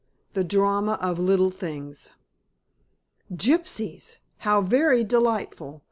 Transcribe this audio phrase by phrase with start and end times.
[0.33, 2.09] THE DRAMA OF LITTLE THINGS.
[3.35, 4.17] "Gypsies!
[4.37, 5.79] How very delightful!